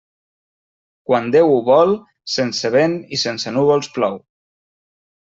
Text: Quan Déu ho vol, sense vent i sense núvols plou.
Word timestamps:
Quan 1.11 1.27
Déu 1.35 1.51
ho 1.57 1.59
vol, 1.67 1.93
sense 2.37 2.71
vent 2.77 2.97
i 3.19 3.21
sense 3.25 3.55
núvols 3.59 3.91
plou. 3.99 4.19